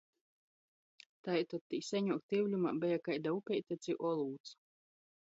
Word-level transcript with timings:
Taitod 1.27 1.65
tī 1.75 1.81
seņuok 1.89 2.25
tiuļumā 2.33 2.75
beja 2.87 3.05
kaida 3.11 3.37
upeite 3.39 3.81
ci 3.85 4.01
olūts. 4.15 4.61